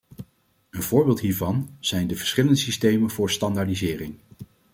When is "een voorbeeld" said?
0.69-1.19